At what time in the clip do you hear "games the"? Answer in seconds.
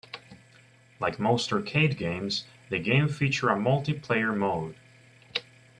1.95-2.79